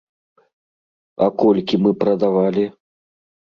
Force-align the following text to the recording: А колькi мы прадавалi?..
А 1.27 1.29
колькi 1.45 1.75
мы 1.85 1.91
прадавалi?.. 2.01 2.67